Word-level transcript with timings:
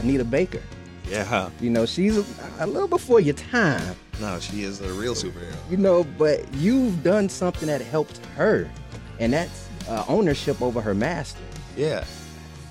Anita 0.00 0.24
Baker. 0.24 0.62
Yeah. 1.08 1.50
You 1.60 1.70
know, 1.70 1.86
she's 1.86 2.18
a, 2.18 2.24
a 2.58 2.66
little 2.66 2.88
before 2.88 3.20
your 3.20 3.34
time. 3.34 3.96
No, 4.20 4.38
she 4.40 4.62
is 4.62 4.80
a 4.80 4.92
real 4.92 5.14
superhero. 5.14 5.56
You 5.70 5.76
know, 5.76 6.04
but 6.04 6.52
you've 6.54 7.02
done 7.02 7.28
something 7.28 7.68
that 7.68 7.80
helped 7.80 8.18
her, 8.36 8.68
and 9.18 9.32
that's 9.32 9.68
uh, 9.88 10.04
ownership 10.08 10.60
over 10.60 10.80
her 10.80 10.94
master. 10.94 11.40
Yeah. 11.76 12.04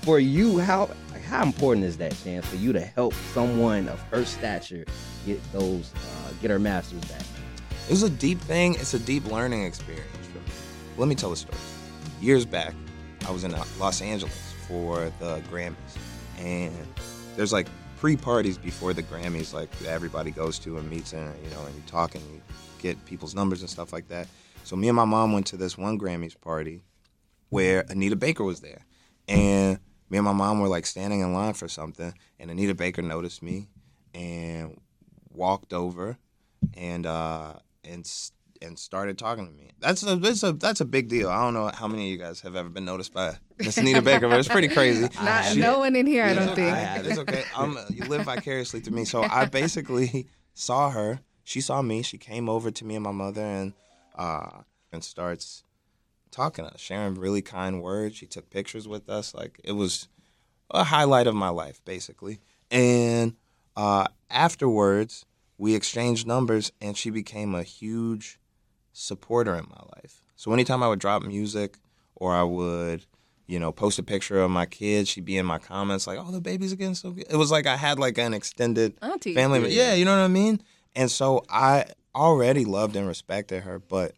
For 0.02 0.20
you, 0.20 0.58
how 0.58 0.90
how 1.26 1.42
important 1.42 1.84
is 1.84 1.96
that, 1.98 2.16
Chance, 2.22 2.46
for 2.46 2.56
you 2.56 2.72
to 2.72 2.80
help 2.80 3.12
someone 3.34 3.88
of 3.88 4.00
her 4.10 4.24
stature 4.24 4.84
get 5.26 5.52
those 5.52 5.92
uh, 5.94 6.32
get 6.40 6.50
her 6.50 6.58
masters 6.58 7.04
back? 7.06 7.22
It 7.86 7.90
was 7.90 8.02
a 8.02 8.10
deep 8.10 8.40
thing. 8.40 8.74
It's 8.74 8.94
a 8.94 8.98
deep 8.98 9.24
learning 9.30 9.64
experience 9.64 10.26
for 10.32 10.38
me. 10.38 10.44
Let 10.96 11.08
me 11.08 11.14
tell 11.14 11.32
a 11.32 11.36
story. 11.36 11.58
Years 12.20 12.44
back, 12.44 12.74
I 13.26 13.30
was 13.30 13.44
in 13.44 13.54
uh, 13.54 13.64
Los 13.78 14.02
Angeles 14.02 14.54
for 14.66 15.10
the 15.18 15.40
Grammys, 15.50 15.74
and 16.38 16.74
there's 17.38 17.52
like 17.52 17.68
pre-parties 17.98 18.58
before 18.58 18.92
the 18.92 19.02
Grammys, 19.04 19.54
like 19.54 19.70
everybody 19.86 20.32
goes 20.32 20.58
to 20.58 20.76
and 20.76 20.90
meets, 20.90 21.12
and 21.12 21.32
you 21.44 21.50
know, 21.50 21.64
and 21.64 21.74
you 21.76 21.82
talk 21.86 22.16
and 22.16 22.24
you 22.32 22.42
get 22.80 23.02
people's 23.04 23.32
numbers 23.32 23.60
and 23.60 23.70
stuff 23.70 23.92
like 23.92 24.08
that. 24.08 24.26
So 24.64 24.74
me 24.74 24.88
and 24.88 24.96
my 24.96 25.04
mom 25.04 25.32
went 25.32 25.46
to 25.46 25.56
this 25.56 25.78
one 25.78 26.00
Grammys 26.00 26.38
party 26.38 26.82
where 27.50 27.84
Anita 27.88 28.16
Baker 28.16 28.42
was 28.42 28.60
there, 28.60 28.84
and 29.28 29.78
me 30.10 30.18
and 30.18 30.24
my 30.24 30.32
mom 30.32 30.58
were 30.58 30.66
like 30.66 30.84
standing 30.84 31.20
in 31.20 31.32
line 31.32 31.54
for 31.54 31.68
something, 31.68 32.12
and 32.40 32.50
Anita 32.50 32.74
Baker 32.74 33.02
noticed 33.02 33.40
me 33.40 33.68
and 34.14 34.80
walked 35.32 35.72
over 35.72 36.18
and 36.74 37.06
uh, 37.06 37.52
and 37.84 38.04
and 38.62 38.78
started 38.78 39.18
talking 39.18 39.46
to 39.46 39.52
me. 39.52 39.70
That's 39.78 40.02
a 40.02 40.16
that's 40.16 40.42
a 40.42 40.52
that's 40.52 40.80
a 40.80 40.84
big 40.84 41.08
deal. 41.08 41.28
I 41.28 41.42
don't 41.44 41.54
know 41.54 41.70
how 41.72 41.86
many 41.88 42.04
of 42.06 42.10
you 42.10 42.18
guys 42.18 42.40
have 42.42 42.56
ever 42.56 42.68
been 42.68 42.84
noticed 42.84 43.12
by 43.12 43.36
Miss 43.58 43.76
Anita 43.78 44.02
Baker, 44.02 44.28
but 44.28 44.38
it's 44.38 44.48
pretty 44.48 44.68
crazy. 44.68 45.08
Not, 45.22 45.44
She- 45.46 45.60
no 45.60 45.78
one 45.78 45.96
in 45.96 46.06
here, 46.06 46.24
I 46.24 46.34
don't 46.34 46.50
okay. 46.50 46.54
think. 46.54 46.76
I. 46.76 46.96
It's 46.98 47.18
okay. 47.18 47.44
I'm, 47.56 47.78
you 47.90 48.04
live 48.04 48.24
vicariously 48.24 48.80
through 48.80 48.96
me. 48.96 49.04
So 49.04 49.22
I 49.22 49.44
basically 49.46 50.26
saw 50.54 50.90
her. 50.90 51.20
She 51.44 51.60
saw 51.60 51.80
me. 51.82 52.02
She 52.02 52.18
came 52.18 52.48
over 52.48 52.70
to 52.70 52.84
me 52.84 52.94
and 52.96 53.04
my 53.04 53.12
mother 53.12 53.42
and 53.42 53.72
uh, 54.16 54.62
and 54.92 55.02
starts 55.02 55.62
talking 56.30 56.64
to 56.64 56.72
us, 56.72 56.80
sharing 56.80 57.14
really 57.14 57.42
kind 57.42 57.82
words. 57.82 58.16
She 58.16 58.26
took 58.26 58.50
pictures 58.50 58.86
with 58.86 59.08
us. 59.08 59.34
Like 59.34 59.60
it 59.64 59.72
was 59.72 60.08
a 60.70 60.84
highlight 60.84 61.26
of 61.26 61.34
my 61.34 61.48
life, 61.48 61.82
basically. 61.84 62.40
And 62.70 63.34
uh, 63.76 64.08
afterwards, 64.28 65.24
we 65.56 65.74
exchanged 65.74 66.26
numbers, 66.26 66.72
and 66.80 66.96
she 66.96 67.10
became 67.10 67.54
a 67.54 67.62
huge 67.62 68.38
supporter 68.98 69.54
in 69.54 69.66
my 69.70 69.82
life. 69.96 70.22
So 70.36 70.52
anytime 70.52 70.82
I 70.82 70.88
would 70.88 70.98
drop 70.98 71.22
music 71.22 71.78
or 72.16 72.34
I 72.34 72.42
would, 72.42 73.06
you 73.46 73.58
know, 73.58 73.72
post 73.72 73.98
a 73.98 74.02
picture 74.02 74.40
of 74.40 74.50
my 74.50 74.66
kids, 74.66 75.08
she'd 75.08 75.24
be 75.24 75.36
in 75.36 75.46
my 75.46 75.58
comments 75.58 76.06
like, 76.06 76.18
"Oh, 76.20 76.30
the 76.30 76.40
baby's 76.40 76.72
again 76.72 76.94
so 76.94 77.12
good." 77.12 77.26
It 77.30 77.36
was 77.36 77.50
like 77.50 77.66
I 77.66 77.76
had 77.76 77.98
like 77.98 78.18
an 78.18 78.34
extended 78.34 78.96
Auntie. 79.00 79.34
family. 79.34 79.72
Yeah, 79.72 79.94
you 79.94 80.04
know 80.04 80.16
what 80.16 80.24
I 80.24 80.28
mean. 80.28 80.60
And 80.94 81.10
so 81.10 81.44
I 81.48 81.86
already 82.14 82.64
loved 82.64 82.96
and 82.96 83.06
respected 83.06 83.62
her, 83.62 83.78
but 83.78 84.14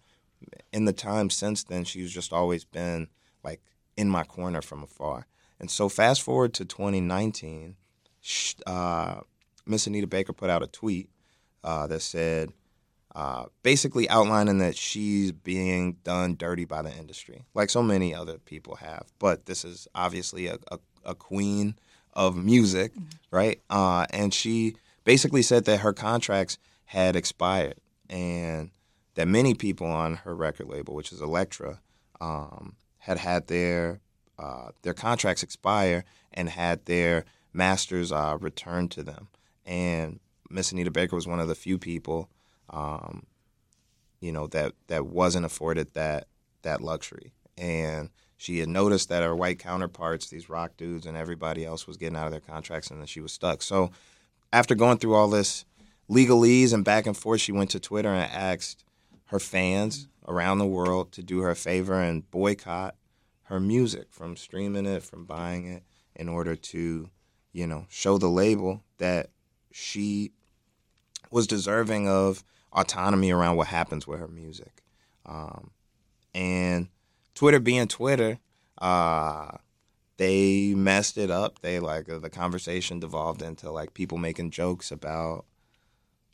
in 0.73 0.85
the 0.85 0.93
time 0.93 1.31
since 1.31 1.65
then, 1.65 1.85
she's 1.85 2.11
just 2.11 2.33
always 2.33 2.65
been 2.65 3.09
like 3.45 3.61
in 3.97 4.09
my 4.09 4.25
corner 4.25 4.63
from 4.63 4.83
afar. 4.83 5.27
And 5.59 5.71
so 5.71 5.89
fast 5.91 6.23
forward 6.23 6.55
to 6.55 6.65
2019, 6.65 7.77
uh, 8.67 9.21
Miss 9.67 9.87
Anita 9.87 10.07
Baker 10.07 10.33
put 10.33 10.49
out 10.49 10.63
a 10.63 10.67
tweet 10.67 11.11
uh, 11.63 11.87
that 11.89 12.01
said, 12.01 12.51
uh, 13.15 13.47
basically 13.63 14.09
outlining 14.09 14.59
that 14.59 14.77
she's 14.77 15.33
being 15.33 15.97
done 16.05 16.37
dirty 16.37 16.65
by 16.65 16.83
the 16.83 16.93
industry, 16.97 17.45
like 17.55 17.71
so 17.71 17.83
many 17.83 18.15
other 18.15 18.39
people 18.39 18.77
have. 18.77 19.07
But 19.19 19.47
this 19.47 19.65
is 19.65 19.89
obviously 19.95 20.47
a, 20.47 20.59
a, 20.71 20.79
a 21.05 21.15
queen 21.15 21.75
of 22.13 22.37
music, 22.37 22.93
right? 23.31 23.61
Uh, 23.69 24.07
and 24.11 24.33
she 24.33 24.77
basically 25.05 25.43
said 25.43 25.65
that 25.65 25.81
her 25.81 25.93
contracts 25.93 26.59
had 26.85 27.17
expired 27.17 27.77
and 28.09 28.71
that 29.15 29.29
many 29.29 29.55
people 29.55 29.87
on 29.87 30.17
her 30.17 30.35
record 30.35 30.69
label, 30.69 30.95
which 30.95 31.13
is 31.13 31.21
Elektra, 31.21 31.81
um, 32.21 32.77
had 32.99 33.19
had 33.19 33.47
their 33.47 34.01
uh, 34.39 34.71
their 34.83 34.95
contracts 34.95 35.43
expire 35.43 36.05
and 36.33 36.49
had 36.49 36.87
their 36.87 37.25
masters 37.53 38.11
uh, 38.11 38.39
returned 38.41 38.91
to 38.93 39.03
them. 39.03 39.29
And 39.67 40.21
Miss 40.49 40.73
Anita 40.73 40.91
Baker 40.91 41.15
was 41.15 41.27
one 41.27 41.41
of 41.41 41.49
the 41.49 41.55
few 41.55 41.79
people, 41.79 42.31
um, 42.71 43.27
you 44.21 44.33
know, 44.33 44.47
that 44.49 44.73
that 44.89 45.07
wasn't 45.07 45.47
afforded 45.47 45.95
that 45.95 46.27
that 46.63 46.81
luxury. 46.81 47.33
And 47.57 48.11
she 48.37 48.59
had 48.59 48.69
noticed 48.69 49.09
that 49.11 49.23
her 49.23 49.37
white 49.37 49.59
counterparts, 49.59 50.29
these 50.29 50.49
rock 50.49 50.77
dudes 50.77 51.07
and 51.07 51.17
everybody 51.17 51.65
else, 51.65 51.87
was 51.87 51.97
getting 51.97 52.17
out 52.17 52.27
of 52.27 52.33
their 52.33 52.41
contracts, 52.41 52.91
and 52.91 53.01
that 53.03 53.09
she 53.09 53.21
was 53.21 53.33
stuck. 53.33 53.63
So, 53.63 53.91
after 54.53 54.75
going 54.75 54.99
through 54.99 55.15
all 55.15 55.29
this 55.29 55.65
legalese 56.09 56.73
and 56.73 56.85
back 56.85 57.07
and 57.07 57.17
forth, 57.17 57.41
she 57.41 57.53
went 57.53 57.71
to 57.71 57.81
Twitter 57.81 58.09
and 58.09 58.31
asked 58.33 58.85
her 59.27 59.39
fans 59.39 60.09
around 60.27 60.59
the 60.59 60.67
world 60.67 61.13
to 61.13 61.23
do 61.23 61.41
her 61.41 61.51
a 61.51 61.57
favor 61.57 62.01
and 62.01 62.31
boycott 62.31 62.95
her 63.45 63.61
music 63.61 64.07
from 64.11 64.37
streaming 64.37 64.87
it, 64.87 65.03
from 65.03 65.25
buying 65.25 65.67
it, 65.67 65.83
in 66.15 66.29
order 66.29 66.55
to, 66.55 67.11
you 67.53 67.67
know, 67.67 67.85
show 67.89 68.17
the 68.17 68.29
label 68.29 68.83
that 68.99 69.31
she 69.73 70.31
was 71.33 71.49
deserving 71.49 72.09
of 72.09 72.45
autonomy 72.73 73.31
around 73.31 73.57
what 73.57 73.69
happens 73.69 74.07
with 74.07 74.21
her 74.21 74.29
music. 74.29 74.83
Um, 75.27 75.71
and 76.35 76.89
Twitter 77.35 77.61
being 77.61 77.89
Twitter, 77.89 78.39
uh, 78.79 79.57
they 80.17 80.75
messed 80.75 81.17
it 81.17 81.31
up. 81.31 81.61
They 81.61 81.81
like 81.81 82.09
uh, 82.09 82.19
the 82.19 82.31
conversation 82.31 83.01
devolved 83.01 83.43
into 83.43 83.71
like 83.71 83.95
people 83.95 84.19
making 84.19 84.51
jokes 84.51 84.91
about 84.91 85.47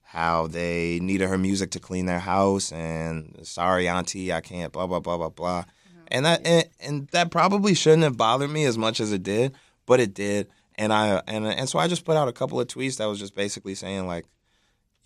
how 0.02 0.46
they 0.46 0.98
needed 1.00 1.28
her 1.28 1.38
music 1.38 1.70
to 1.72 1.80
clean 1.80 2.06
their 2.06 2.20
house 2.20 2.70
and 2.72 3.38
sorry 3.42 3.88
auntie 3.88 4.32
I 4.32 4.40
can't 4.40 4.72
blah 4.72 4.86
blah 4.86 5.00
blah 5.00 5.16
blah 5.16 5.28
blah. 5.28 5.64
And 6.08 6.24
that 6.24 6.46
and, 6.46 6.68
and 6.80 7.08
that 7.08 7.30
probably 7.30 7.74
shouldn't 7.74 8.04
have 8.04 8.16
bothered 8.16 8.50
me 8.50 8.64
as 8.64 8.78
much 8.78 9.00
as 9.00 9.12
it 9.12 9.22
did, 9.22 9.54
but 9.86 10.00
it 10.00 10.14
did. 10.14 10.48
And 10.76 10.92
I 10.92 11.22
and 11.26 11.46
and 11.46 11.68
so 11.68 11.78
I 11.78 11.88
just 11.88 12.04
put 12.04 12.16
out 12.16 12.28
a 12.28 12.32
couple 12.32 12.60
of 12.60 12.68
tweets 12.68 12.98
that 12.98 13.06
was 13.06 13.18
just 13.18 13.34
basically 13.34 13.74
saying 13.74 14.06
like 14.06 14.26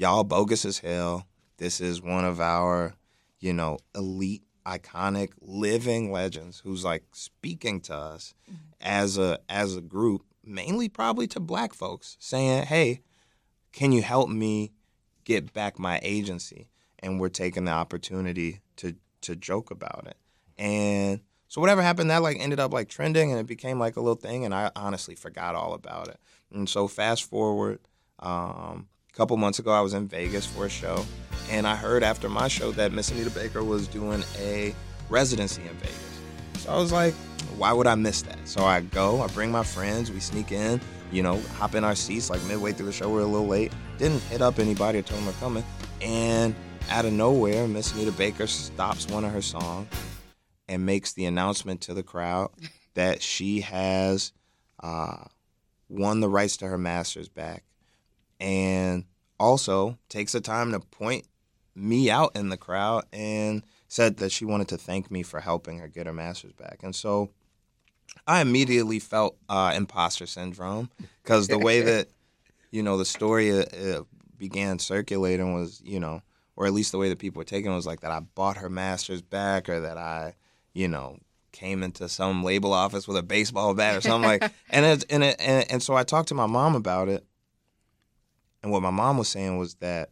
y'all 0.00 0.25
bogus 0.25 0.65
as 0.65 0.78
hell. 0.78 1.27
This 1.59 1.78
is 1.78 2.00
one 2.00 2.25
of 2.25 2.41
our, 2.41 2.94
you 3.38 3.53
know, 3.53 3.78
elite, 3.94 4.43
iconic, 4.66 5.33
living 5.43 6.11
legends 6.11 6.61
who's 6.65 6.83
like 6.83 7.05
speaking 7.12 7.83
to 7.83 7.94
us 7.94 8.34
as 8.81 9.19
a 9.19 9.38
as 9.50 9.77
a 9.77 9.83
group, 9.83 10.25
mainly 10.43 10.88
probably 10.88 11.27
to 11.28 11.38
black 11.38 11.75
folks, 11.75 12.16
saying, 12.19 12.65
Hey, 12.65 13.03
can 13.72 13.93
you 13.93 14.00
help 14.00 14.31
me 14.31 14.72
get 15.25 15.53
back 15.53 15.78
my 15.78 16.00
agency? 16.03 16.71
And 17.00 17.21
we're 17.21 17.28
taking 17.28 17.67
the 17.67 17.72
opportunity 17.72 18.61
to 18.77 18.97
to 19.21 19.37
joke 19.37 19.71
about 19.71 20.06
it. 20.06 20.17
And 20.56 21.21
so 21.49 21.61
whatever 21.61 21.82
happened, 21.82 22.09
that 22.09 22.22
like 22.22 22.38
ended 22.41 22.59
up 22.59 22.72
like 22.72 22.88
trending, 22.88 23.32
and 23.32 23.38
it 23.38 23.47
became 23.47 23.78
like 23.78 23.97
a 23.97 24.00
little 24.00 24.15
thing. 24.15 24.47
And 24.47 24.55
I 24.55 24.71
honestly 24.75 25.15
forgot 25.15 25.55
all 25.55 25.75
about 25.75 26.09
it. 26.09 26.19
And 26.50 26.71
so 26.71 26.88
fast 26.88 27.25
forward, 27.25 27.81
um, 28.19 28.88
couple 29.20 29.36
months 29.36 29.58
ago, 29.58 29.70
I 29.70 29.82
was 29.82 29.92
in 29.92 30.08
Vegas 30.08 30.47
for 30.47 30.64
a 30.64 30.70
show, 30.70 31.04
and 31.50 31.66
I 31.66 31.76
heard 31.76 32.03
after 32.03 32.31
my 32.31 32.48
show 32.48 32.72
that 32.72 32.91
Miss 32.91 33.10
Anita 33.10 33.28
Baker 33.28 33.62
was 33.62 33.86
doing 33.86 34.25
a 34.38 34.75
residency 35.10 35.60
in 35.60 35.76
Vegas. 35.76 36.20
So 36.60 36.72
I 36.72 36.76
was 36.78 36.91
like, 36.91 37.12
why 37.58 37.75
would 37.75 37.86
I 37.86 37.97
miss 37.97 38.22
that? 38.22 38.38
So 38.48 38.64
I 38.64 38.81
go, 38.81 39.20
I 39.20 39.26
bring 39.26 39.50
my 39.50 39.62
friends, 39.62 40.10
we 40.10 40.20
sneak 40.20 40.53
in, 40.53 40.81
you 41.12 41.22
know, 41.22 41.38
hop 41.58 41.75
in 41.75 41.84
our 41.84 41.94
seats 41.94 42.31
like 42.31 42.42
midway 42.44 42.72
through 42.72 42.86
the 42.86 42.92
show. 42.92 43.10
We're 43.10 43.20
a 43.20 43.26
little 43.26 43.47
late. 43.47 43.75
Didn't 43.98 44.20
hit 44.20 44.41
up 44.41 44.58
anybody 44.58 45.00
or 45.00 45.03
tell 45.03 45.19
them 45.19 45.26
we're 45.26 45.32
coming. 45.34 45.64
And 46.00 46.54
out 46.88 47.04
of 47.04 47.12
nowhere, 47.12 47.69
Miss 47.69 47.92
Anita 47.92 48.12
Baker 48.12 48.47
stops 48.47 49.06
one 49.06 49.26
of 49.26 49.32
her 49.32 49.42
songs 49.42 49.87
and 50.66 50.87
makes 50.87 51.12
the 51.12 51.26
announcement 51.26 51.82
to 51.82 51.92
the 51.92 52.02
crowd 52.02 52.52
that 52.94 53.20
she 53.20 53.61
has 53.61 54.32
uh, 54.82 55.25
won 55.90 56.20
the 56.20 56.28
rights 56.31 56.56
to 56.56 56.69
her 56.69 56.78
masters 56.78 57.28
back, 57.28 57.64
and 58.40 59.05
also 59.40 59.98
takes 60.10 60.32
the 60.32 60.40
time 60.40 60.70
to 60.70 60.78
point 60.78 61.26
me 61.75 62.10
out 62.10 62.37
in 62.37 62.50
the 62.50 62.56
crowd 62.56 63.04
and 63.12 63.62
said 63.88 64.19
that 64.19 64.31
she 64.31 64.44
wanted 64.44 64.69
to 64.69 64.76
thank 64.76 65.10
me 65.10 65.22
for 65.22 65.40
helping 65.40 65.78
her 65.78 65.88
get 65.88 66.06
her 66.06 66.12
masters 66.12 66.52
back. 66.52 66.81
And 66.82 66.94
so 66.94 67.31
I 68.26 68.42
immediately 68.42 68.98
felt 68.98 69.37
uh, 69.48 69.72
imposter 69.75 70.26
syndrome 70.26 70.90
because 71.22 71.48
the 71.48 71.58
way 71.58 71.81
that 71.81 72.08
you 72.70 72.82
know 72.82 72.98
the 72.98 73.04
story 73.04 73.50
uh, 73.50 73.62
uh, 73.62 74.02
began 74.38 74.78
circulating 74.78 75.54
was 75.54 75.81
you 75.84 75.98
know 75.98 76.22
or 76.54 76.66
at 76.66 76.72
least 76.72 76.92
the 76.92 76.98
way 76.98 77.08
that 77.08 77.19
people 77.19 77.40
were 77.40 77.44
taking 77.44 77.72
it 77.72 77.75
was 77.75 77.87
like 77.87 78.00
that 78.00 78.12
I 78.12 78.20
bought 78.20 78.58
her 78.58 78.69
masters 78.69 79.22
back 79.22 79.69
or 79.69 79.81
that 79.81 79.96
I 79.96 80.34
you 80.75 80.87
know 80.87 81.19
came 81.52 81.82
into 81.82 82.08
some 82.08 82.44
label 82.44 82.72
office 82.72 83.08
with 83.08 83.16
a 83.16 83.22
baseball 83.22 83.75
bat 83.75 83.96
or 83.96 84.00
something 84.00 84.28
like 84.28 84.42
and 84.70 84.84
it, 84.84 85.04
and, 85.08 85.25
it, 85.25 85.37
and 85.38 85.70
and 85.70 85.82
so 85.82 85.94
I 85.94 86.04
talked 86.04 86.28
to 86.28 86.34
my 86.34 86.46
mom 86.46 86.75
about 86.75 87.08
it 87.08 87.25
and 88.62 88.71
what 88.71 88.83
my 88.83 88.91
mom 88.91 89.19
was 89.19 89.29
saying 89.29 89.59
was 89.59 89.75
that 89.77 90.11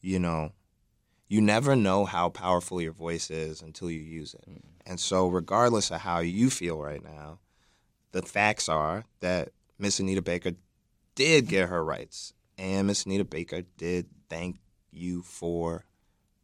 you 0.00 0.18
know 0.18 0.52
you 1.28 1.40
never 1.40 1.74
know 1.74 2.04
how 2.04 2.28
powerful 2.28 2.80
your 2.80 2.92
voice 2.92 3.30
is 3.30 3.62
until 3.62 3.90
you 3.90 4.00
use 4.00 4.34
it 4.34 4.44
and 4.86 5.00
so 5.00 5.28
regardless 5.28 5.90
of 5.90 6.00
how 6.00 6.20
you 6.20 6.50
feel 6.50 6.78
right 6.78 7.02
now 7.02 7.38
the 8.12 8.22
facts 8.22 8.68
are 8.68 9.04
that 9.20 9.50
Miss 9.78 10.00
Anita 10.00 10.22
Baker 10.22 10.52
did 11.14 11.48
get 11.48 11.68
her 11.68 11.84
rights, 11.84 12.32
and 12.56 12.86
Miss 12.86 13.04
Anita 13.04 13.24
Baker 13.24 13.62
did 13.76 14.06
thank 14.28 14.58
you 14.90 15.22
for 15.22 15.84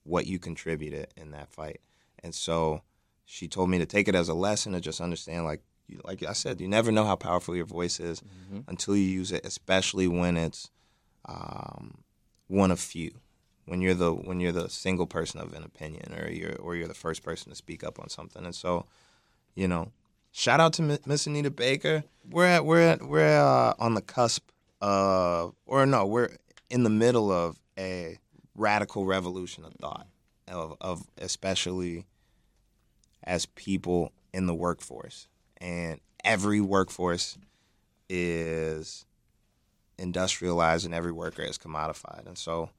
what 0.03 0.27
you 0.27 0.39
contributed 0.39 1.09
in 1.17 1.31
that 1.31 1.51
fight. 1.51 1.81
And 2.23 2.35
so 2.35 2.83
she 3.25 3.49
told 3.49 3.71
me 3.71 3.79
to 3.79 3.87
take 3.87 4.09
it 4.09 4.15
as 4.15 4.29
a 4.29 4.35
lesson 4.35 4.73
to 4.73 4.81
just 4.81 5.01
understand, 5.01 5.45
like, 5.45 5.63
like 6.05 6.23
I 6.23 6.33
said, 6.33 6.61
you 6.61 6.69
never 6.69 6.93
know 6.93 7.05
how 7.05 7.17
powerful 7.17 7.57
your 7.57 7.65
voice 7.65 8.01
is 8.01 8.21
mm-hmm. 8.21 8.61
until 8.69 8.97
you 8.97 9.05
use 9.05 9.33
it, 9.33 9.47
especially 9.47 10.09
when 10.09 10.37
it's 10.37 10.71
um, 11.25 11.99
one 12.49 12.71
of 12.71 12.81
few. 12.81 13.13
When 13.67 13.81
you're 13.81 13.95
the 13.95 14.13
when 14.13 14.41
you're 14.41 14.53
the 14.53 14.69
single 14.69 15.07
person 15.07 15.41
of 15.41 15.53
an 15.53 15.63
opinion, 15.63 16.15
or 16.19 16.29
you're 16.29 16.57
or 16.57 16.75
you're 16.75 16.89
the 16.89 16.95
first 16.95 17.23
person 17.23 17.51
to 17.51 17.57
speak 17.57 17.85
up 17.85 18.01
on 18.01 18.09
something, 18.09 18.45
and 18.45 18.55
so, 18.55 18.87
you 19.55 19.69
know, 19.69 19.93
shout 20.33 20.59
out 20.59 20.73
to 20.75 20.99
Miss 21.07 21.27
Anita 21.27 21.51
Baker. 21.51 22.03
We're 22.29 22.47
at 22.47 22.65
we're 22.65 22.81
at 22.81 23.03
we're 23.03 23.39
uh, 23.41 23.75
on 23.79 23.95
the 23.95 24.03
cusp 24.03 24.51
of, 24.81 25.55
or 25.65 25.87
no, 25.87 26.05
we're 26.07 26.31
in 26.69 26.83
the 26.83 26.91
middle 26.91 27.31
of 27.31 27.59
a 27.79 28.19
radical 28.55 29.07
revolution 29.07 29.65
of 29.65 29.75
thought, 29.75 30.07
of, 30.49 30.77
of 30.81 31.07
especially 31.19 32.05
as 33.23 33.47
people 33.47 34.13
in 34.35 34.47
the 34.47 34.55
workforce. 34.55 35.29
And 35.59 36.01
every 36.25 36.61
workforce 36.61 37.39
is 38.09 39.07
industrialized 40.03 40.85
and 40.85 40.95
every 40.95 41.13
worker 41.13 41.43
is 41.43 41.57
commodified. 41.57 42.27
And 42.27 42.37
so 42.37 42.71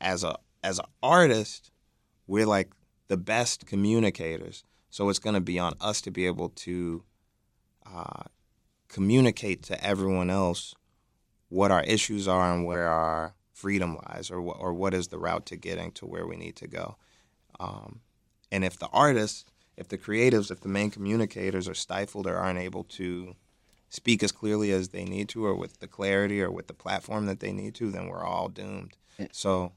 as 0.00 0.24
a 0.24 0.36
as 0.62 0.78
an 0.78 0.86
artist, 1.02 1.70
we're 2.26 2.46
like 2.46 2.72
the 3.08 3.16
best 3.16 3.66
communicators. 3.66 4.64
So 4.90 5.08
it's 5.08 5.18
going 5.18 5.34
to 5.34 5.40
be 5.40 5.58
on 5.58 5.74
us 5.80 6.00
to 6.02 6.10
be 6.10 6.26
able 6.26 6.48
to 6.50 7.04
uh, 7.84 8.24
communicate 8.88 9.62
to 9.64 9.84
everyone 9.84 10.30
else 10.30 10.74
what 11.48 11.70
our 11.70 11.82
issues 11.82 12.26
are 12.26 12.54
and 12.54 12.64
where 12.64 12.88
our 12.88 13.34
freedom 13.52 13.98
lies, 14.08 14.30
or 14.30 14.40
or 14.40 14.72
what 14.72 14.94
is 14.94 15.08
the 15.08 15.18
route 15.18 15.46
to 15.46 15.56
getting 15.56 15.92
to 15.92 16.06
where 16.06 16.26
we 16.26 16.36
need 16.36 16.56
to 16.56 16.66
go. 16.66 16.96
Um, 17.60 18.00
and 18.50 18.64
if 18.64 18.78
the 18.78 18.88
artists 18.88 19.44
if 19.76 19.88
the 19.88 19.98
creatives, 19.98 20.50
if 20.50 20.60
the 20.60 20.68
main 20.68 20.90
communicators 20.90 21.68
are 21.68 21.74
stifled 21.74 22.26
or 22.26 22.36
aren't 22.36 22.60
able 22.60 22.84
to 22.84 23.34
speak 23.94 24.22
as 24.22 24.32
clearly 24.32 24.72
as 24.72 24.88
they 24.88 25.04
need 25.04 25.28
to, 25.30 25.46
or 25.46 25.54
with 25.54 25.78
the 25.80 25.86
clarity 25.86 26.42
or 26.42 26.50
with 26.50 26.66
the 26.66 26.74
platform 26.74 27.26
that 27.26 27.40
they 27.40 27.52
need 27.52 27.74
to, 27.76 27.90
then 27.90 28.08
we're 28.08 28.24
all 28.24 28.48
doomed. 28.48 28.96
So 29.30 29.72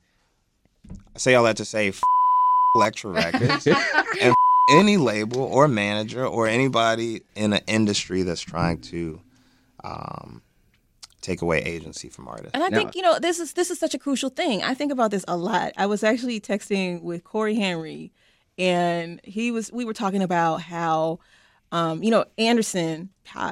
I 1.15 1.19
say 1.19 1.35
all 1.35 1.43
that 1.43 1.57
to 1.57 1.65
say, 1.65 1.89
f- 1.89 2.01
Elektra 2.75 3.11
Records 3.11 3.67
and 3.67 3.75
f- 4.19 4.35
any 4.71 4.97
label 4.97 5.41
or 5.41 5.67
manager 5.67 6.25
or 6.25 6.47
anybody 6.47 7.21
in 7.35 7.53
an 7.53 7.61
industry 7.67 8.23
that's 8.23 8.41
trying 8.41 8.81
to 8.81 9.21
um, 9.83 10.41
take 11.21 11.41
away 11.41 11.59
agency 11.59 12.09
from 12.09 12.27
artists. 12.27 12.51
And 12.53 12.63
I 12.63 12.69
think 12.69 12.95
you 12.95 13.01
know 13.03 13.19
this 13.19 13.39
is 13.39 13.53
this 13.53 13.69
is 13.69 13.79
such 13.79 13.93
a 13.93 13.99
crucial 13.99 14.29
thing. 14.29 14.63
I 14.63 14.73
think 14.73 14.91
about 14.91 15.11
this 15.11 15.23
a 15.27 15.37
lot. 15.37 15.73
I 15.77 15.85
was 15.85 16.03
actually 16.03 16.39
texting 16.41 17.03
with 17.03 17.23
Corey 17.23 17.55
Henry 17.55 18.11
and 18.57 19.21
he 19.23 19.51
was 19.51 19.71
we 19.71 19.85
were 19.85 19.93
talking 19.93 20.21
about 20.21 20.61
how 20.61 21.19
um, 21.71 22.03
you 22.03 22.11
know 22.11 22.25
Anderson 22.37 23.09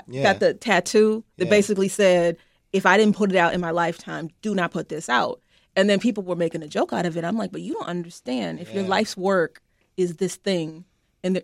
yeah. 0.07 0.23
got 0.23 0.39
the 0.39 0.53
tattoo 0.53 1.23
that 1.37 1.45
yeah. 1.45 1.49
basically 1.49 1.87
said 1.87 2.37
if 2.73 2.85
I 2.85 2.97
didn't 2.97 3.15
put 3.15 3.31
it 3.31 3.37
out 3.37 3.53
in 3.53 3.61
my 3.61 3.71
lifetime, 3.71 4.29
do 4.41 4.53
not 4.53 4.71
put 4.71 4.89
this 4.89 5.07
out. 5.07 5.41
And 5.77 5.89
then 5.89 5.99
people 5.99 6.23
were 6.23 6.35
making 6.35 6.63
a 6.63 6.67
joke 6.67 6.93
out 6.93 7.05
of 7.05 7.17
it. 7.17 7.23
I'm 7.23 7.37
like, 7.37 7.51
but 7.51 7.61
you 7.61 7.73
don't 7.73 7.87
understand. 7.87 8.59
If 8.59 8.69
yeah. 8.69 8.75
your 8.75 8.83
life's 8.85 9.15
work 9.17 9.61
is 9.97 10.17
this 10.17 10.35
thing, 10.35 10.85
and 11.23 11.41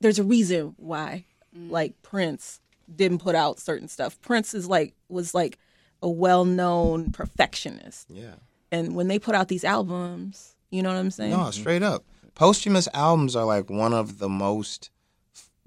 there's 0.00 0.18
a 0.18 0.24
reason 0.24 0.74
why, 0.76 1.24
mm. 1.56 1.70
like 1.70 2.00
Prince 2.02 2.60
didn't 2.94 3.18
put 3.18 3.34
out 3.34 3.58
certain 3.58 3.88
stuff. 3.88 4.20
Prince 4.20 4.54
is 4.54 4.66
like 4.66 4.94
was 5.08 5.34
like 5.34 5.58
a 6.02 6.08
well-known 6.08 7.10
perfectionist. 7.10 8.10
Yeah. 8.10 8.36
And 8.72 8.94
when 8.94 9.08
they 9.08 9.18
put 9.18 9.34
out 9.34 9.48
these 9.48 9.64
albums, 9.64 10.54
you 10.70 10.82
know 10.82 10.90
what 10.90 10.98
I'm 10.98 11.10
saying? 11.10 11.32
No, 11.32 11.50
straight 11.50 11.82
up 11.82 12.04
posthumous 12.40 12.88
albums 12.94 13.36
are 13.36 13.44
like 13.44 13.68
one 13.68 13.92
of 13.92 14.18
the 14.18 14.28
most 14.28 14.90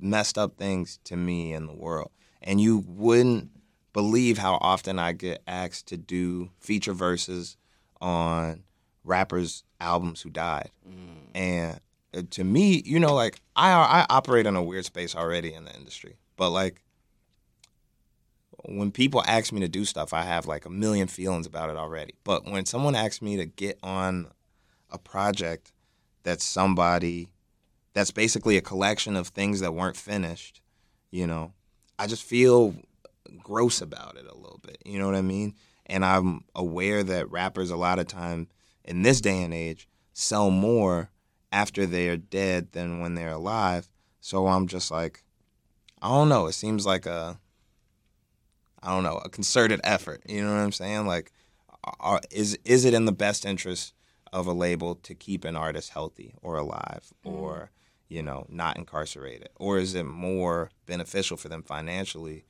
messed 0.03 0.37
up 0.37 0.57
things 0.57 0.99
to 1.05 1.15
me 1.15 1.53
in 1.53 1.65
the 1.65 1.73
world. 1.73 2.11
And 2.41 2.59
you 2.59 2.83
wouldn't 2.87 3.49
believe 3.93 4.37
how 4.37 4.57
often 4.61 4.99
I 4.99 5.13
get 5.13 5.41
asked 5.47 5.87
to 5.87 5.97
do 5.97 6.49
feature 6.59 6.93
verses 6.93 7.57
on 8.01 8.63
rappers' 9.03 9.63
albums 9.79 10.21
who 10.21 10.29
died. 10.29 10.71
Mm. 10.87 11.35
And 11.35 11.79
uh, 12.15 12.21
to 12.31 12.43
me, 12.43 12.81
you 12.85 12.99
know, 12.99 13.13
like 13.13 13.41
I 13.55 13.71
I 13.71 14.05
operate 14.09 14.45
in 14.45 14.55
a 14.55 14.63
weird 14.63 14.85
space 14.85 15.15
already 15.15 15.53
in 15.53 15.65
the 15.65 15.75
industry, 15.75 16.17
but 16.35 16.49
like 16.49 16.83
when 18.65 18.91
people 18.91 19.23
ask 19.27 19.51
me 19.51 19.59
to 19.61 19.67
do 19.67 19.85
stuff, 19.85 20.13
I 20.13 20.23
have 20.23 20.45
like 20.45 20.65
a 20.65 20.69
million 20.69 21.07
feelings 21.07 21.45
about 21.45 21.69
it 21.69 21.77
already. 21.77 22.13
But 22.23 22.45
when 22.45 22.65
someone 22.65 22.95
asks 22.95 23.21
me 23.21 23.37
to 23.37 23.45
get 23.45 23.77
on 23.83 24.27
a 24.89 24.97
project 24.97 25.71
that 26.23 26.41
somebody 26.41 27.29
that's 27.93 28.11
basically 28.11 28.57
a 28.57 28.61
collection 28.61 29.15
of 29.15 29.27
things 29.27 29.59
that 29.59 29.73
weren't 29.73 29.97
finished, 29.97 30.61
you 31.11 31.27
know, 31.27 31.53
I 31.99 32.07
just 32.07 32.23
feel 32.23 32.75
gross 33.43 33.81
about 33.81 34.17
it 34.17 34.25
a 34.25 34.35
little 34.35 34.59
bit. 34.63 34.77
You 34.85 34.99
know 34.99 35.05
what 35.05 35.15
I 35.15 35.21
mean? 35.21 35.55
And 35.85 36.03
I'm 36.03 36.43
aware 36.55 37.03
that 37.03 37.31
rappers 37.31 37.69
a 37.69 37.75
lot 37.75 37.99
of 37.99 38.07
time 38.07 38.47
in 38.83 39.01
this 39.01 39.21
day 39.21 39.41
and 39.43 39.53
age 39.53 39.87
sell 40.13 40.49
more 40.49 41.09
after 41.51 41.85
they're 41.85 42.17
dead 42.17 42.71
than 42.71 42.99
when 42.99 43.15
they're 43.15 43.31
alive. 43.31 43.89
So 44.21 44.47
I'm 44.47 44.67
just 44.67 44.89
like, 44.89 45.23
I 46.01 46.09
don't 46.09 46.29
know. 46.29 46.47
It 46.47 46.53
seems 46.53 46.85
like 46.85 47.05
a, 47.05 47.39
I 48.81 48.89
don't 48.89 49.03
know, 49.03 49.17
a 49.23 49.29
concerted 49.29 49.81
effort. 49.83 50.23
You 50.27 50.43
know 50.43 50.53
what 50.53 50.61
I'm 50.61 50.71
saying? 50.71 51.05
Like, 51.05 51.31
are, 51.99 52.21
is 52.31 52.57
is 52.63 52.85
it 52.85 52.93
in 52.93 53.05
the 53.05 53.11
best 53.11 53.45
interest 53.45 53.93
of 54.31 54.47
a 54.47 54.53
label 54.53 54.95
to 54.95 55.13
keep 55.13 55.45
an 55.45 55.55
artist 55.55 55.89
healthy 55.89 56.33
or 56.41 56.57
alive 56.57 57.13
or 57.23 57.53
mm-hmm. 57.53 57.82
You 58.13 58.21
know 58.21 58.45
not 58.47 58.77
incarcerated 58.77 59.49
or 59.55 59.79
is 59.79 59.95
it 59.95 60.03
more 60.03 60.69
beneficial 60.85 61.35
for 61.35 61.49
them 61.49 61.63
financially 61.63 62.45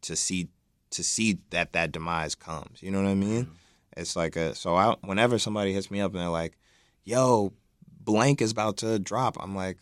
to 0.00 0.14
see 0.14 0.48
to 0.90 1.02
see 1.02 1.38
that 1.50 1.72
that 1.72 1.90
demise 1.90 2.36
comes 2.36 2.80
you 2.82 2.90
know 2.90 3.02
what 3.02 3.08
i 3.08 3.14
mean 3.14 3.46
mm. 3.46 3.50
it's 3.96 4.14
like 4.14 4.36
a 4.36 4.54
so 4.54 4.76
I, 4.76 4.94
whenever 5.02 5.38
somebody 5.38 5.72
hits 5.72 5.90
me 5.90 6.00
up 6.00 6.12
and 6.12 6.20
they're 6.20 6.28
like 6.28 6.56
yo 7.04 7.52
blank 8.00 8.40
is 8.40 8.52
about 8.52 8.76
to 8.78 8.98
drop 9.00 9.36
i'm 9.40 9.56
like 9.56 9.78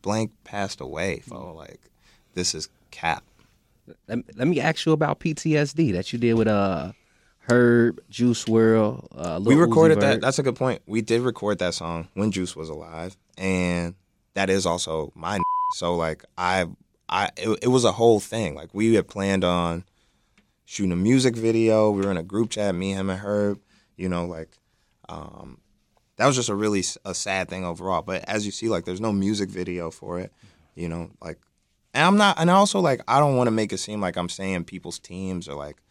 blank 0.00 0.32
passed 0.44 0.80
away 0.80 1.20
fo 1.20 1.36
mm. 1.36 1.54
like 1.54 1.80
this 2.32 2.54
is 2.54 2.68
cap 2.90 3.22
let, 4.08 4.20
let 4.36 4.48
me 4.48 4.60
ask 4.60 4.86
you 4.86 4.92
about 4.92 5.20
ptsd 5.20 5.92
that 5.92 6.12
you 6.12 6.18
did 6.18 6.34
with 6.34 6.48
uh 6.48 6.92
Herb, 7.48 8.00
Juice 8.08 8.44
WRLD. 8.44 9.08
Uh, 9.12 9.40
we 9.42 9.56
recorded 9.56 9.98
that. 9.98 10.20
That's 10.20 10.38
a 10.38 10.44
good 10.44 10.54
point. 10.54 10.80
We 10.86 11.02
did 11.02 11.22
record 11.22 11.58
that 11.58 11.74
song 11.74 12.06
when 12.14 12.30
Juice 12.30 12.54
was 12.54 12.68
alive, 12.68 13.16
and 13.36 13.96
that 14.34 14.50
is 14.50 14.66
also 14.66 15.12
my. 15.14 15.40
So 15.74 15.94
like 15.96 16.24
I, 16.36 16.66
I, 17.08 17.30
it, 17.36 17.58
it 17.62 17.68
was 17.68 17.84
a 17.84 17.92
whole 17.92 18.20
thing. 18.20 18.54
Like 18.54 18.74
we 18.74 18.94
had 18.94 19.08
planned 19.08 19.44
on 19.44 19.84
shooting 20.64 20.92
a 20.92 20.96
music 20.96 21.36
video. 21.36 21.90
We 21.90 22.02
were 22.02 22.10
in 22.10 22.16
a 22.16 22.22
group 22.22 22.50
chat, 22.50 22.74
me, 22.74 22.92
him, 22.92 23.10
and 23.10 23.20
Herb. 23.20 23.60
You 23.96 24.08
know, 24.08 24.24
like, 24.24 24.58
um, 25.08 25.58
that 26.16 26.26
was 26.26 26.36
just 26.36 26.48
a 26.48 26.54
really 26.54 26.82
a 27.04 27.14
sad 27.14 27.48
thing 27.48 27.64
overall. 27.64 28.02
But 28.02 28.24
as 28.26 28.46
you 28.46 28.52
see, 28.52 28.68
like, 28.68 28.84
there's 28.84 29.00
no 29.00 29.12
music 29.12 29.50
video 29.50 29.90
for 29.90 30.18
it. 30.18 30.32
You 30.74 30.88
know, 30.88 31.10
like, 31.20 31.38
and 31.92 32.04
I'm 32.04 32.16
not, 32.16 32.38
and 32.38 32.48
also 32.48 32.80
like, 32.80 33.02
I 33.06 33.20
don't 33.20 33.36
want 33.36 33.48
to 33.48 33.52
make 33.52 33.72
it 33.72 33.78
seem 33.78 34.00
like 34.00 34.16
I'm 34.16 34.30
saying 34.30 34.64
people's 34.64 34.98
teams 34.98 35.46
are 35.46 35.54
like 35.54 35.82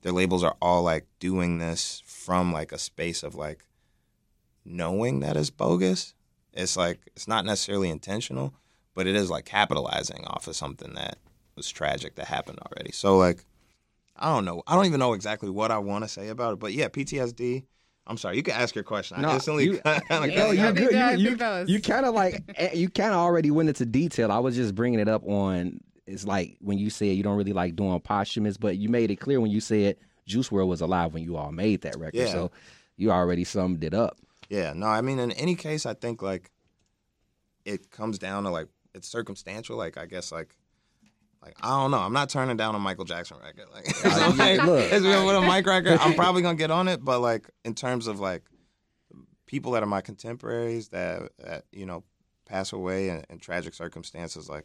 their 0.00 0.12
labels 0.12 0.42
are 0.42 0.56
all 0.62 0.82
like 0.82 1.06
doing 1.20 1.58
this 1.58 2.02
from 2.06 2.52
like 2.52 2.72
a 2.72 2.78
space 2.78 3.22
of 3.22 3.34
like 3.34 3.66
knowing 4.64 5.20
that 5.20 5.36
it's 5.36 5.50
bogus. 5.50 6.14
It's 6.54 6.76
like 6.76 7.00
it's 7.16 7.28
not 7.28 7.44
necessarily 7.44 7.90
intentional, 7.90 8.54
but 8.94 9.06
it 9.06 9.14
is 9.14 9.30
like 9.30 9.44
capitalizing 9.44 10.24
off 10.26 10.46
of 10.46 10.56
something 10.56 10.94
that 10.94 11.18
was 11.56 11.70
tragic 11.70 12.16
that 12.16 12.26
happened 12.26 12.58
already. 12.60 12.92
So 12.92 13.16
like 13.16 13.44
I 14.16 14.32
don't 14.32 14.44
know. 14.44 14.62
I 14.66 14.74
don't 14.74 14.86
even 14.86 15.00
know 15.00 15.14
exactly 15.14 15.50
what 15.50 15.70
I 15.70 15.78
want 15.78 16.04
to 16.04 16.08
say 16.08 16.28
about 16.28 16.54
it, 16.54 16.58
but 16.58 16.72
yeah, 16.72 16.88
PTSD. 16.88 17.64
I'm 18.06 18.16
sorry. 18.16 18.36
You 18.36 18.42
can 18.42 18.54
ask 18.54 18.74
your 18.74 18.84
question. 18.84 19.20
No, 19.20 19.28
I 19.28 19.34
instantly 19.34 19.64
you, 19.64 19.78
kind 19.78 20.02
of 20.10 20.30
yeah, 20.30 20.50
you're 20.50 20.72
good. 20.72 21.18
You, 21.18 21.30
you, 21.30 21.74
you 21.74 21.80
kind 21.80 22.04
of 22.04 22.14
like 22.14 22.42
eh, 22.56 22.74
you 22.74 22.88
kind 22.88 23.12
of 23.12 23.18
already 23.18 23.50
went 23.50 23.68
into 23.68 23.86
detail. 23.86 24.30
I 24.32 24.38
was 24.38 24.56
just 24.56 24.74
bringing 24.74 25.00
it 25.00 25.08
up 25.08 25.26
on 25.26 25.80
it's 26.06 26.26
like 26.26 26.56
when 26.60 26.78
you 26.78 26.90
said 26.90 27.16
you 27.16 27.22
don't 27.22 27.36
really 27.36 27.52
like 27.52 27.76
doing 27.76 27.98
posthumous, 28.00 28.56
but 28.56 28.76
you 28.76 28.88
made 28.88 29.10
it 29.10 29.16
clear 29.16 29.40
when 29.40 29.50
you 29.50 29.60
said 29.60 29.96
Juice 30.26 30.50
WRLD 30.50 30.66
was 30.66 30.80
alive 30.80 31.14
when 31.14 31.22
you 31.22 31.36
all 31.36 31.52
made 31.52 31.82
that 31.82 31.96
record. 31.96 32.14
Yeah. 32.14 32.26
So 32.26 32.50
you 32.96 33.10
already 33.10 33.44
summed 33.44 33.82
it 33.84 33.94
up. 33.94 34.18
Yeah, 34.52 34.74
no, 34.74 34.86
I 34.86 35.00
mean 35.00 35.18
in 35.18 35.32
any 35.32 35.54
case 35.54 35.86
I 35.86 35.94
think 35.94 36.20
like 36.20 36.50
it 37.64 37.90
comes 37.90 38.18
down 38.18 38.42
to 38.44 38.50
like 38.50 38.68
it's 38.94 39.08
circumstantial, 39.08 39.78
like 39.78 39.96
I 39.96 40.04
guess 40.04 40.30
like 40.30 40.54
like 41.42 41.56
I 41.62 41.80
don't 41.80 41.90
know. 41.90 42.00
I'm 42.00 42.12
not 42.12 42.28
turning 42.28 42.58
down 42.58 42.74
a 42.74 42.78
Michael 42.78 43.06
Jackson 43.06 43.38
record. 43.42 43.64
Like, 43.72 43.84
it's 43.88 44.04
like 44.38 44.62
look, 44.62 44.92
it's 44.92 45.02
with 45.02 45.36
a 45.36 45.40
Mike 45.40 45.66
record. 45.66 45.98
I'm 46.00 46.12
probably 46.12 46.42
gonna 46.42 46.58
get 46.58 46.70
on 46.70 46.86
it, 46.86 47.02
but 47.02 47.20
like 47.20 47.48
in 47.64 47.74
terms 47.74 48.06
of 48.06 48.20
like 48.20 48.42
people 49.46 49.72
that 49.72 49.82
are 49.82 49.86
my 49.86 50.02
contemporaries 50.02 50.88
that, 50.88 51.30
that 51.38 51.64
you 51.72 51.86
know 51.86 52.04
pass 52.44 52.74
away 52.74 53.08
in, 53.08 53.24
in 53.30 53.38
tragic 53.38 53.72
circumstances, 53.72 54.50
like 54.50 54.64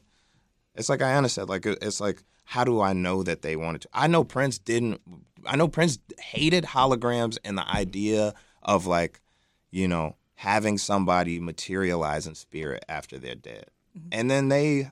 It's 0.76 0.90
like 0.90 1.00
Ayanna 1.00 1.30
said, 1.30 1.48
like 1.48 1.66
it's 1.66 2.02
like 2.02 2.24
how 2.44 2.66
do 2.66 2.82
I 2.82 2.92
know 2.92 3.24
that 3.24 3.42
they 3.42 3.56
wanted 3.56 3.84
to? 3.84 3.90
I 3.94 4.08
know 4.08 4.26
Prince 4.26 4.60
didn't. 4.60 5.00
I 5.46 5.56
know 5.56 5.70
Prince 5.70 5.98
hated 6.20 6.66
holograms 6.66 7.38
and 7.46 7.58
the 7.58 7.66
idea 7.70 8.34
of 8.62 8.86
like, 8.86 9.22
you 9.72 9.88
know, 9.88 10.16
having 10.36 10.78
somebody 10.78 11.40
materialize 11.40 12.28
in 12.28 12.36
spirit 12.36 12.84
after 12.88 13.18
they're 13.18 13.36
dead, 13.36 13.68
mm-hmm. 13.98 14.10
and 14.12 14.30
then 14.30 14.50
they 14.50 14.92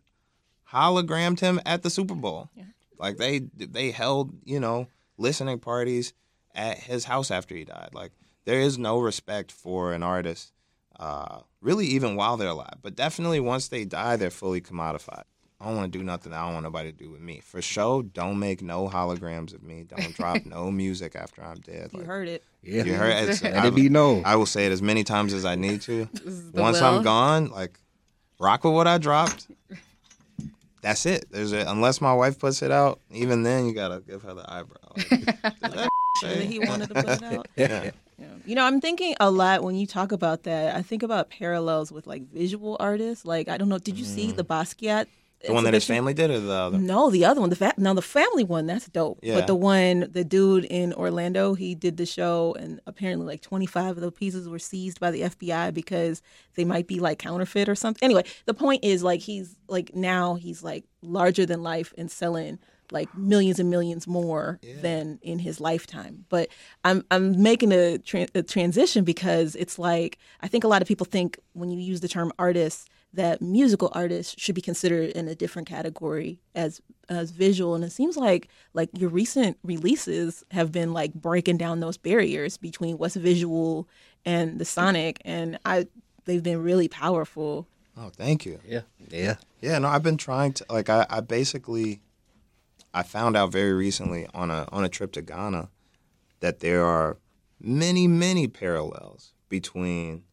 hologrammed 0.71 1.39
him 1.39 1.59
at 1.65 1.83
the 1.83 1.89
Super 1.89 2.15
Bowl. 2.15 2.49
Yeah. 2.55 2.63
Like 2.97 3.17
they 3.17 3.39
they 3.55 3.91
held 3.91 4.33
you 4.43 4.59
know 4.59 4.87
listening 5.17 5.59
parties 5.59 6.13
at 6.53 6.77
his 6.79 7.05
house 7.05 7.31
after 7.31 7.55
he 7.55 7.65
died. 7.65 7.89
Like 7.93 8.11
there 8.45 8.59
is 8.59 8.77
no 8.77 8.99
respect 8.99 9.51
for 9.51 9.93
an 9.93 10.03
artist, 10.03 10.53
uh, 10.99 11.41
really 11.61 11.87
even 11.87 12.15
while 12.15 12.37
they're 12.37 12.49
alive. 12.49 12.77
But 12.81 12.95
definitely 12.95 13.39
once 13.39 13.67
they 13.67 13.85
die, 13.85 14.15
they're 14.15 14.29
fully 14.29 14.61
commodified. 14.61 15.23
I 15.59 15.67
don't 15.67 15.77
want 15.77 15.91
to 15.91 15.97
do 15.97 16.03
nothing 16.03 16.33
I 16.33 16.43
don't 16.43 16.53
want 16.53 16.63
nobody 16.65 16.91
to 16.91 16.97
do 16.97 17.09
with 17.09 17.21
me. 17.21 17.41
For 17.43 17.61
sure, 17.61 18.03
don't 18.03 18.39
make 18.39 18.61
no 18.61 18.89
holograms 18.89 19.53
of 19.53 19.63
me. 19.63 19.85
Don't 19.87 20.13
drop 20.15 20.45
no 20.45 20.69
music 20.69 21.15
after 21.15 21.43
I'm 21.43 21.59
dead. 21.59 21.93
Like, 21.93 22.01
you 22.01 22.07
heard 22.07 22.27
it. 22.27 22.43
Yeah, 22.61 22.83
you 22.83 22.93
heard 22.93 23.29
it. 23.29 23.41
Let 23.43 23.65
it 23.65 23.75
be 23.75 23.89
known. 23.89 24.23
I 24.25 24.35
will 24.35 24.45
say 24.45 24.65
it 24.65 24.71
as 24.71 24.81
many 24.81 25.03
times 25.03 25.33
as 25.33 25.45
I 25.45 25.55
need 25.55 25.81
to. 25.83 26.09
Once 26.53 26.81
will. 26.81 26.85
I'm 26.85 27.03
gone, 27.03 27.47
like 27.47 27.79
rock 28.39 28.63
with 28.63 28.73
what 28.73 28.87
I 28.87 28.97
dropped 28.97 29.47
that's 30.85 31.05
it. 31.07 31.25
There's 31.31 31.51
a, 31.51 31.65
unless 31.67 31.99
my 31.99 32.13
wife 32.13 32.37
puts 32.37 32.61
it 32.61 32.69
out, 32.69 32.99
even 33.09 33.41
then 33.41 33.65
you 33.65 33.73
gotta 33.73 34.03
give 34.07 34.21
her 34.21 34.35
the 34.35 34.45
eyebrow. 34.47 35.89
Like, 36.23 36.39
he 36.39 36.59
wanted 36.59 36.89
to 36.89 36.93
put 36.93 37.09
it 37.09 37.23
out. 37.23 37.47
yeah. 37.55 37.91
yeah. 38.19 38.25
You 38.45 38.55
know, 38.55 38.63
I'm 38.63 38.79
thinking 38.79 39.15
a 39.19 39.29
lot 39.29 39.63
when 39.63 39.75
you 39.75 39.87
talk 39.87 40.11
about 40.11 40.43
that. 40.43 40.75
I 40.75 40.83
think 40.83 41.01
about 41.01 41.29
parallels 41.29 41.91
with 41.91 42.05
like 42.05 42.31
visual 42.31 42.77
artists. 42.79 43.25
Like, 43.25 43.49
I 43.49 43.57
don't 43.57 43.67
know, 43.67 43.79
did 43.79 43.97
you 43.97 44.05
mm. 44.05 44.15
see 44.15 44.31
the 44.31 44.45
Basquiat 44.45 45.07
the 45.47 45.53
one 45.53 45.63
that 45.63 45.73
his 45.73 45.85
family 45.85 46.13
did, 46.13 46.29
or 46.31 46.39
the 46.39 46.51
other? 46.51 46.77
No, 46.77 47.09
the 47.09 47.25
other 47.25 47.41
one. 47.41 47.49
The 47.49 47.55
fa- 47.55 47.73
now 47.77 47.93
the 47.93 48.01
family 48.01 48.43
one. 48.43 48.65
That's 48.65 48.87
dope. 48.87 49.19
Yeah. 49.21 49.35
But 49.35 49.47
the 49.47 49.55
one, 49.55 50.07
the 50.11 50.23
dude 50.23 50.65
in 50.65 50.93
Orlando, 50.93 51.53
he 51.53 51.75
did 51.75 51.97
the 51.97 52.05
show, 52.05 52.55
and 52.59 52.79
apparently 52.85 53.25
like 53.25 53.41
25 53.41 53.97
of 53.97 54.01
the 54.01 54.11
pieces 54.11 54.47
were 54.47 54.59
seized 54.59 54.99
by 54.99 55.11
the 55.11 55.21
FBI 55.21 55.73
because 55.73 56.21
they 56.55 56.65
might 56.65 56.87
be 56.87 56.99
like 56.99 57.19
counterfeit 57.19 57.69
or 57.69 57.75
something. 57.75 58.03
Anyway, 58.03 58.23
the 58.45 58.53
point 58.53 58.83
is 58.83 59.03
like 59.03 59.21
he's 59.21 59.55
like 59.67 59.95
now 59.95 60.35
he's 60.35 60.63
like 60.63 60.85
larger 61.01 61.45
than 61.45 61.63
life 61.63 61.93
and 61.97 62.09
selling 62.09 62.59
like 62.91 63.15
millions 63.17 63.59
and 63.59 63.69
millions 63.69 64.07
more 64.07 64.59
yeah. 64.61 64.75
than 64.81 65.19
in 65.21 65.39
his 65.39 65.59
lifetime. 65.59 66.25
But 66.29 66.49
I'm 66.83 67.03
I'm 67.11 67.41
making 67.41 67.71
a, 67.71 67.97
tra- 67.97 68.27
a 68.35 68.43
transition 68.43 69.03
because 69.03 69.55
it's 69.55 69.79
like 69.79 70.17
I 70.41 70.47
think 70.47 70.63
a 70.63 70.67
lot 70.67 70.81
of 70.81 70.87
people 70.87 71.05
think 71.05 71.39
when 71.53 71.69
you 71.69 71.79
use 71.79 72.01
the 72.01 72.07
term 72.07 72.31
artist 72.37 72.89
that 73.15 73.41
musical 73.41 73.91
artists 73.93 74.35
should 74.37 74.55
be 74.55 74.61
considered 74.61 75.11
in 75.11 75.27
a 75.27 75.35
different 75.35 75.67
category 75.67 76.39
as 76.53 76.81
as 77.09 77.31
visual 77.31 77.75
and 77.75 77.83
it 77.83 77.91
seems 77.91 78.17
like 78.17 78.47
like 78.73 78.89
your 78.93 79.09
recent 79.09 79.57
releases 79.63 80.43
have 80.51 80.71
been 80.71 80.93
like 80.93 81.13
breaking 81.13 81.57
down 81.57 81.79
those 81.79 81.97
barriers 81.97 82.57
between 82.57 82.97
what's 82.97 83.15
visual 83.15 83.87
and 84.25 84.59
the 84.59 84.65
sonic 84.65 85.21
and 85.23 85.59
I 85.65 85.87
they've 86.25 86.43
been 86.43 86.61
really 86.61 86.87
powerful. 86.87 87.67
Oh, 87.97 88.09
thank 88.09 88.45
you. 88.45 88.59
Yeah. 88.67 88.81
Yeah. 89.09 89.35
Yeah, 89.61 89.79
no, 89.79 89.87
I've 89.87 90.03
been 90.03 90.17
trying 90.17 90.53
to 90.53 90.65
like 90.69 90.89
I, 90.89 91.05
I 91.09 91.21
basically 91.21 92.01
I 92.93 93.03
found 93.03 93.37
out 93.37 93.51
very 93.51 93.73
recently 93.73 94.27
on 94.33 94.51
a 94.51 94.67
on 94.71 94.83
a 94.83 94.89
trip 94.89 95.11
to 95.13 95.21
Ghana 95.21 95.69
that 96.41 96.59
there 96.59 96.83
are 96.83 97.17
many, 97.59 98.07
many 98.07 98.47
parallels 98.47 99.33
between 99.49 100.23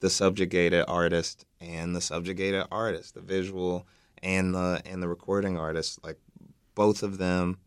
the 0.00 0.10
subjugated 0.10 0.84
artist 0.88 1.44
and 1.60 1.94
the 1.94 2.00
subjugated 2.00 2.64
artist, 2.72 3.14
the 3.14 3.20
visual 3.20 3.86
and 4.22 4.54
the 4.54 4.82
and 4.84 5.02
the 5.02 5.08
recording 5.08 5.58
artist. 5.58 6.00
Like 6.02 6.18
both 6.74 7.02
of 7.02 7.18
them, 7.18 7.58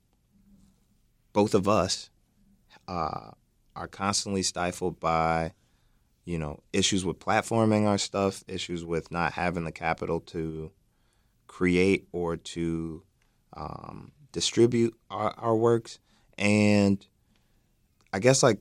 both 1.32 1.54
of 1.54 1.68
us, 1.68 2.10
uh, 2.88 3.32
are 3.76 3.88
constantly 3.88 4.44
stifled 4.44 5.00
by, 5.00 5.54
you 6.26 6.38
know, 6.38 6.60
issues 6.74 7.06
with 7.06 7.20
platforming 7.20 7.88
our 7.88 7.98
stuff, 7.98 8.44
issues 8.48 8.84
with 8.84 9.12
not 9.12 9.34
having 9.34 9.64
the 9.64 9.72
capital 9.72 10.20
to 10.20 10.72
create 11.48 12.08
or 12.12 12.36
to 12.36 13.04
um, 13.56 14.12
distribute 14.32 14.96
our, 15.10 15.34
our 15.38 15.56
works, 15.56 16.00
and 16.38 17.06
I 18.12 18.20
guess 18.20 18.42
like 18.44 18.60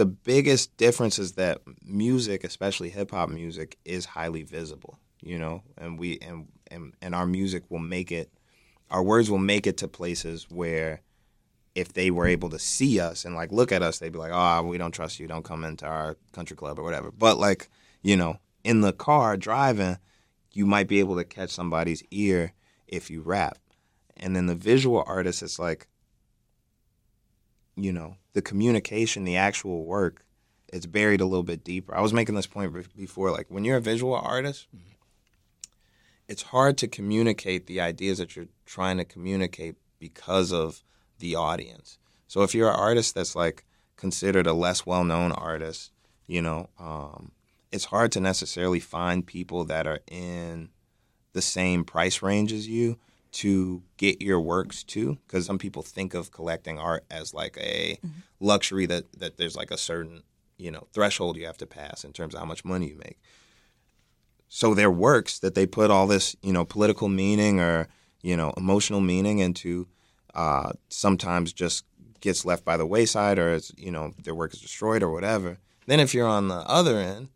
the 0.00 0.06
biggest 0.06 0.78
difference 0.78 1.18
is 1.18 1.32
that 1.32 1.60
music, 1.84 2.42
especially 2.42 2.88
hip 2.88 3.10
hop 3.10 3.28
music, 3.28 3.76
is 3.84 4.06
highly 4.06 4.42
visible. 4.44 4.98
You 5.20 5.38
know, 5.38 5.62
and 5.76 5.98
we 5.98 6.18
and, 6.20 6.46
and 6.70 6.94
and 7.02 7.14
our 7.14 7.26
music 7.26 7.64
will 7.68 7.80
make 7.80 8.10
it. 8.10 8.32
Our 8.90 9.02
words 9.02 9.30
will 9.30 9.36
make 9.36 9.66
it 9.66 9.76
to 9.78 9.88
places 9.88 10.46
where, 10.48 11.02
if 11.74 11.92
they 11.92 12.10
were 12.10 12.26
able 12.26 12.48
to 12.48 12.58
see 12.58 12.98
us 12.98 13.26
and 13.26 13.34
like 13.34 13.52
look 13.52 13.72
at 13.72 13.82
us, 13.82 13.98
they'd 13.98 14.10
be 14.10 14.18
like, 14.18 14.32
"Oh, 14.32 14.62
we 14.62 14.78
don't 14.78 14.92
trust 14.92 15.20
you. 15.20 15.26
Don't 15.26 15.44
come 15.44 15.64
into 15.64 15.84
our 15.84 16.16
country 16.32 16.56
club 16.56 16.78
or 16.78 16.82
whatever." 16.82 17.10
But 17.10 17.36
like, 17.36 17.68
you 18.00 18.16
know, 18.16 18.38
in 18.64 18.80
the 18.80 18.94
car 18.94 19.36
driving, 19.36 19.98
you 20.54 20.64
might 20.64 20.88
be 20.88 21.00
able 21.00 21.16
to 21.16 21.24
catch 21.24 21.50
somebody's 21.50 22.02
ear 22.10 22.54
if 22.88 23.10
you 23.10 23.20
rap. 23.20 23.58
And 24.16 24.34
then 24.34 24.46
the 24.46 24.54
visual 24.54 25.04
artist, 25.06 25.42
it's 25.42 25.58
like, 25.58 25.86
you 27.76 27.92
know, 27.92 28.16
the 28.32 28.42
communication, 28.42 29.24
the 29.24 29.36
actual 29.36 29.84
work, 29.84 30.24
it's 30.72 30.86
buried 30.86 31.20
a 31.20 31.26
little 31.26 31.42
bit 31.42 31.64
deeper. 31.64 31.94
I 31.94 32.00
was 32.00 32.12
making 32.12 32.34
this 32.34 32.46
point 32.46 32.72
before, 32.96 33.30
like 33.30 33.46
when 33.48 33.64
you're 33.64 33.78
a 33.78 33.82
visual 33.82 34.14
artist, 34.14 34.66
mm-hmm. 34.74 34.92
it's 36.28 36.42
hard 36.42 36.78
to 36.78 36.88
communicate 36.88 37.66
the 37.66 37.80
ideas 37.80 38.18
that 38.18 38.36
you're 38.36 38.48
trying 38.66 38.98
to 38.98 39.04
communicate 39.04 39.76
because 39.98 40.52
of 40.52 40.82
the 41.18 41.34
audience. 41.34 41.98
So 42.28 42.42
if 42.42 42.54
you're 42.54 42.70
an 42.70 42.76
artist 42.76 43.14
that's 43.14 43.34
like 43.34 43.64
considered 43.96 44.46
a 44.46 44.52
less 44.52 44.86
well-known 44.86 45.32
artist, 45.32 45.90
you 46.26 46.40
know, 46.40 46.68
um, 46.78 47.32
it's 47.72 47.86
hard 47.86 48.12
to 48.12 48.20
necessarily 48.20 48.80
find 48.80 49.26
people 49.26 49.64
that 49.64 49.86
are 49.86 50.00
in 50.10 50.70
the 51.32 51.42
same 51.42 51.84
price 51.84 52.22
range 52.22 52.52
as 52.52 52.68
you 52.68 52.98
to 53.32 53.82
get 53.96 54.20
your 54.20 54.40
works 54.40 54.82
to 54.82 55.16
because 55.26 55.46
some 55.46 55.58
people 55.58 55.82
think 55.82 56.14
of 56.14 56.32
collecting 56.32 56.78
art 56.78 57.04
as 57.10 57.32
like 57.32 57.56
a 57.58 57.96
mm-hmm. 57.96 58.08
luxury 58.40 58.86
that 58.86 59.12
that 59.18 59.36
there's 59.36 59.56
like 59.56 59.70
a 59.70 59.78
certain 59.78 60.22
you 60.58 60.70
know 60.70 60.86
threshold 60.92 61.36
you 61.36 61.46
have 61.46 61.56
to 61.56 61.66
pass 61.66 62.04
in 62.04 62.12
terms 62.12 62.34
of 62.34 62.40
how 62.40 62.46
much 62.46 62.64
money 62.64 62.88
you 62.88 62.96
make 62.96 63.18
so 64.48 64.74
their 64.74 64.90
works 64.90 65.38
that 65.38 65.54
they 65.54 65.64
put 65.64 65.90
all 65.90 66.06
this 66.06 66.34
you 66.42 66.52
know 66.52 66.64
political 66.64 67.08
meaning 67.08 67.60
or 67.60 67.88
you 68.22 68.36
know 68.36 68.52
emotional 68.56 69.00
meaning 69.00 69.38
into 69.38 69.86
uh, 70.34 70.72
sometimes 70.88 71.52
just 71.52 71.84
gets 72.20 72.44
left 72.44 72.64
by 72.64 72.76
the 72.76 72.86
wayside 72.86 73.38
or 73.38 73.54
it's 73.54 73.72
you 73.76 73.90
know 73.90 74.12
their 74.22 74.34
work 74.34 74.52
is 74.52 74.60
destroyed 74.60 75.02
or 75.02 75.10
whatever 75.10 75.58
then 75.86 76.00
if 76.00 76.12
you're 76.12 76.28
on 76.28 76.48
the 76.48 76.56
other 76.68 76.98
end 76.98 77.28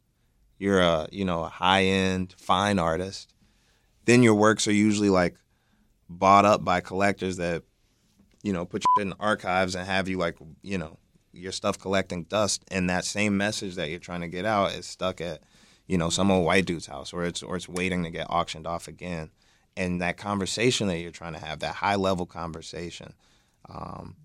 you're 0.58 0.80
a 0.80 1.08
you 1.10 1.24
know 1.24 1.44
a 1.44 1.48
high 1.48 1.84
end 1.84 2.34
fine 2.36 2.78
artist 2.78 3.32
then 4.04 4.22
your 4.22 4.34
works 4.34 4.68
are 4.68 4.72
usually 4.72 5.08
like 5.08 5.36
bought 6.18 6.44
up 6.44 6.64
by 6.64 6.80
collectors 6.80 7.36
that 7.36 7.62
you 8.42 8.52
know 8.52 8.64
put 8.64 8.84
you 8.96 9.02
in 9.02 9.14
archives 9.18 9.74
and 9.74 9.86
have 9.86 10.08
you 10.08 10.18
like 10.18 10.36
you 10.62 10.78
know 10.78 10.98
your 11.34 11.52
stuff 11.52 11.78
collecting 11.78 12.24
dust. 12.24 12.64
And 12.68 12.88
that 12.88 13.04
same 13.04 13.36
message 13.36 13.74
that 13.76 13.90
you're 13.90 13.98
trying 13.98 14.20
to 14.22 14.28
get 14.28 14.44
out 14.44 14.72
is 14.72 14.86
stuck 14.86 15.20
at 15.20 15.40
you 15.86 15.98
know 15.98 16.10
some 16.10 16.30
old 16.30 16.46
white 16.46 16.64
dude's 16.64 16.86
house 16.86 17.12
or 17.12 17.24
it's 17.24 17.42
or 17.42 17.56
it's 17.56 17.68
waiting 17.68 18.04
to 18.04 18.10
get 18.10 18.30
auctioned 18.30 18.66
off 18.66 18.88
again. 18.88 19.30
And 19.76 20.00
that 20.00 20.16
conversation 20.16 20.86
that 20.88 20.98
you're 20.98 21.10
trying 21.10 21.32
to 21.34 21.44
have 21.44 21.58
that 21.60 21.74
high 21.74 21.96
level 21.96 22.26
conversation 22.26 23.14
um, 23.68 24.16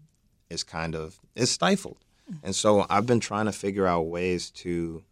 is 0.49 0.63
kind 0.63 0.95
of 0.95 1.19
is 1.35 1.51
stifled. 1.51 1.97
And 2.43 2.55
so 2.55 2.85
i've 2.91 3.07
been 3.07 3.19
trying 3.19 3.47
to 3.47 3.51
figure 3.51 3.87
out 3.87 4.01
ways 4.01 4.51
to 4.51 5.03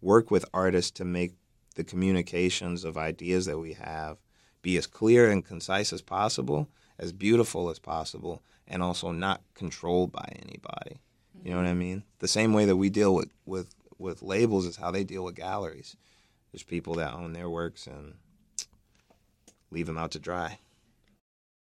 work 0.00 0.30
with 0.30 0.44
artists 0.54 0.92
to 0.92 1.04
make 1.04 1.32
the 1.74 1.82
communications 1.82 2.84
of 2.84 2.96
ideas 2.96 3.46
that 3.46 3.58
we 3.58 3.72
have 3.72 4.18
be 4.64 4.76
as 4.78 4.86
clear 4.88 5.30
and 5.30 5.44
concise 5.44 5.92
as 5.92 6.00
possible, 6.00 6.68
as 6.98 7.12
beautiful 7.12 7.68
as 7.68 7.78
possible, 7.78 8.42
and 8.66 8.82
also 8.82 9.12
not 9.12 9.42
controlled 9.54 10.10
by 10.10 10.26
anybody. 10.42 10.98
You 11.44 11.50
know 11.50 11.58
what 11.58 11.66
I 11.66 11.74
mean? 11.74 12.02
The 12.20 12.26
same 12.26 12.54
way 12.54 12.64
that 12.64 12.76
we 12.76 12.88
deal 12.88 13.14
with, 13.14 13.28
with, 13.44 13.74
with 13.98 14.22
labels 14.22 14.64
is 14.64 14.76
how 14.76 14.90
they 14.90 15.04
deal 15.04 15.22
with 15.22 15.36
galleries. 15.36 15.96
There's 16.50 16.62
people 16.62 16.94
that 16.94 17.12
own 17.12 17.34
their 17.34 17.50
works 17.50 17.86
and 17.86 18.14
leave 19.70 19.86
them 19.86 19.98
out 19.98 20.12
to 20.12 20.18
dry. 20.18 20.58